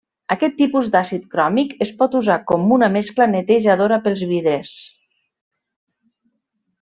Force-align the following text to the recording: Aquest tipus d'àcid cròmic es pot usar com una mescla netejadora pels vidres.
Aquest 0.33 0.55
tipus 0.59 0.87
d'àcid 0.95 1.27
cròmic 1.33 1.75
es 1.87 1.91
pot 1.99 2.17
usar 2.21 2.37
com 2.53 2.65
una 2.79 2.89
mescla 2.97 3.27
netejadora 3.35 4.01
pels 4.07 4.23
vidres. 4.33 4.77